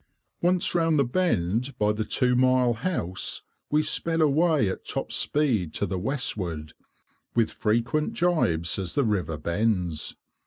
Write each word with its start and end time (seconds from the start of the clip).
Once 0.41 0.73
round 0.73 0.97
the 0.97 1.03
bend 1.05 1.77
by 1.77 1.91
the 1.91 2.03
Two 2.03 2.35
mile 2.35 2.73
House 2.73 3.43
we 3.69 3.83
sped 3.83 4.19
away 4.19 4.67
at 4.67 4.83
top 4.83 5.11
speed 5.11 5.75
to 5.75 5.85
the 5.85 5.99
westward, 5.99 6.73
with 7.35 7.51
frequent 7.51 8.13
jibes 8.13 8.79
as 8.79 8.95
the 8.95 9.03
river 9.05 9.37
bends. 9.37 10.15